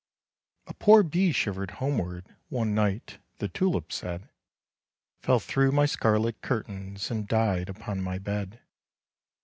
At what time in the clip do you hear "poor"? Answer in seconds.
0.73-1.03